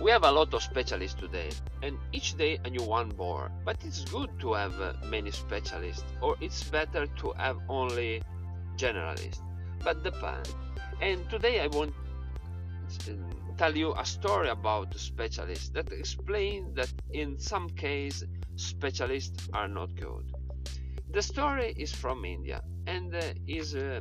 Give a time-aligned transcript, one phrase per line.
[0.00, 1.50] we have a lot of specialists today,
[1.82, 3.50] and each day a new one more.
[3.64, 8.22] But it's good to have uh, many specialists, or it's better to have only
[8.76, 9.42] generalists.
[9.84, 10.54] But depends.
[11.00, 11.94] And today I want
[13.04, 13.18] to
[13.58, 18.24] tell you a story about specialists that explain that in some cases
[18.56, 20.24] specialists are not good.
[21.10, 24.00] The story is from India and uh, is uh,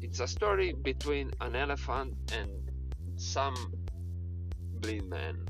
[0.00, 2.50] it's a story between an elephant and
[3.16, 3.54] some
[4.84, 5.46] man.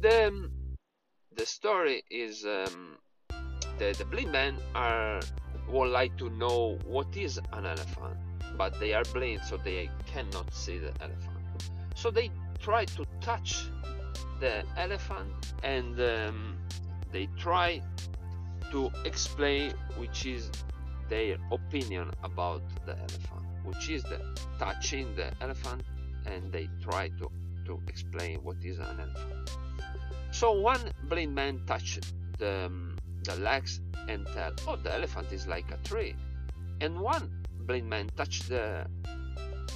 [0.00, 0.50] The
[1.34, 2.98] the story is um,
[3.78, 5.20] the the blind men are
[5.68, 8.16] would like to know what is an elephant,
[8.56, 11.38] but they are blind, so they cannot see the elephant.
[11.94, 12.30] So they
[12.60, 13.68] try to touch
[14.38, 16.58] the elephant and um,
[17.10, 17.80] they try
[18.70, 20.50] to explain which is
[21.08, 24.20] their opinion about the elephant, which is the
[24.58, 25.82] touching the elephant,
[26.26, 27.30] and they try to,
[27.66, 29.50] to explain what is an elephant.
[30.30, 35.46] So one blind man touched the, um, the legs and tell, oh, the elephant is
[35.46, 36.14] like a tree.
[36.80, 37.30] And one
[37.66, 38.86] blind man touched the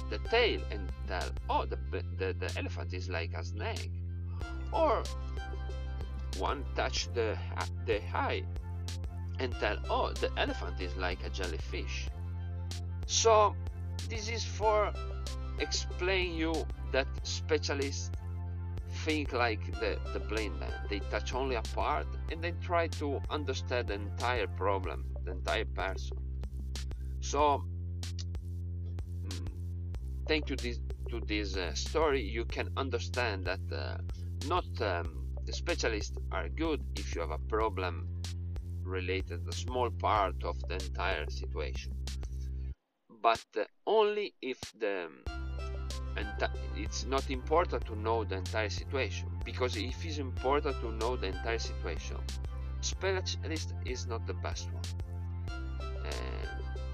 [0.09, 1.77] the tail and tell, oh, the,
[2.17, 3.91] the, the elephant is like a snake.
[4.73, 5.03] Or
[6.37, 8.43] one touched the, uh, the eye
[9.39, 12.07] and tell, oh, the elephant is like a jellyfish.
[13.05, 13.55] So
[14.09, 14.91] this is for
[15.59, 16.53] explain you
[16.91, 18.11] that specialists
[19.05, 20.71] think like the, the blind man.
[20.89, 25.65] They touch only a part and they try to understand the entire problem, the entire
[25.65, 26.17] person.
[27.21, 27.63] So
[29.25, 29.47] mm,
[30.27, 33.97] thank you this, to this uh, story, you can understand that uh,
[34.47, 38.07] not um, the specialists are good if you have a problem
[38.83, 41.93] related to a small part of the entire situation
[43.21, 45.07] but uh, only if the
[46.75, 51.27] it's not important to know the entire situation because if it's important to know the
[51.27, 52.17] entire situation
[52.81, 54.83] specialist is not the best one.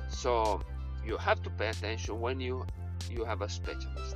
[0.09, 0.61] So
[1.05, 2.65] you have to pay attention when you
[3.09, 4.15] you have a specialist.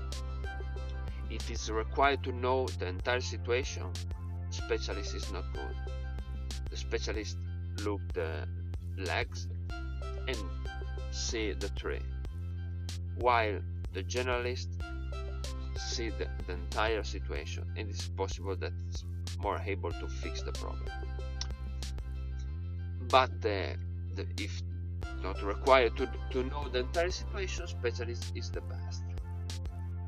[1.29, 3.85] If it's required to know the entire situation
[4.49, 5.75] specialist is not good.
[6.69, 7.37] The specialist
[7.83, 8.47] look the
[8.97, 9.47] legs
[10.27, 10.37] and
[11.11, 12.01] see the tree
[13.17, 13.59] while
[13.93, 14.67] the generalist
[15.81, 19.03] see the, the entire situation and it's possible that it's
[19.39, 20.89] more able to fix the problem.
[23.09, 23.75] But uh,
[24.15, 24.61] the, if
[25.21, 29.03] not required to, to know the entire situation specialist is the best.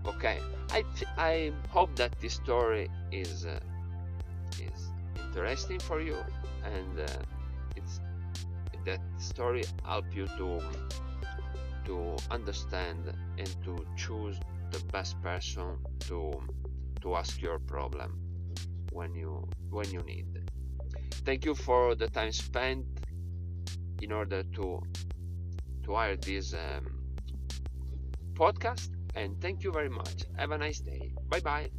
[0.05, 0.39] Okay
[0.73, 0.83] i
[1.17, 3.59] i hope that this story is uh,
[4.59, 4.91] is
[5.25, 6.17] interesting for you
[6.63, 7.07] and uh,
[7.75, 7.99] it's
[8.85, 10.59] that story help you to
[11.85, 14.37] to understand and to choose
[14.73, 16.19] the best person to
[17.01, 18.19] to ask your problem
[18.91, 20.27] when you when you need
[21.25, 22.85] thank you for the time spent
[24.01, 24.81] in order to
[25.83, 26.99] to hire this um,
[28.35, 30.23] podcast and thank you very much.
[30.37, 31.11] Have a nice day.
[31.29, 31.69] Bye bye